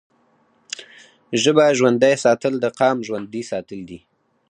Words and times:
ژبه 1.41 1.65
ژوندی 1.77 2.15
ساتل 2.23 2.53
د 2.59 2.65
قام 2.79 2.97
ژوندی 3.07 3.43
ساتل 3.51 3.79
دي. 3.89 3.99